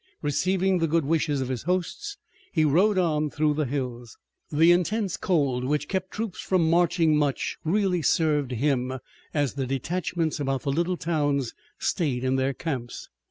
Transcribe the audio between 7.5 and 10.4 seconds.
really served him, as the detachments